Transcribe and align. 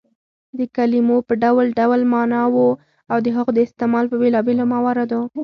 د 0.57 0.59
کلیمو 0.75 1.17
په 1.27 1.33
ډول 1.43 1.67
ډول 1.79 2.01
ماناوو 2.13 2.67
او 3.11 3.17
د 3.25 3.27
هغو 3.35 3.51
د 3.53 3.59
استعمال 3.67 4.05
په 4.09 4.17
بېلابيلو 4.21 4.63
مواردو 4.73 5.21